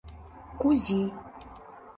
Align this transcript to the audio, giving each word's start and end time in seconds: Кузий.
Кузий. 0.59 1.05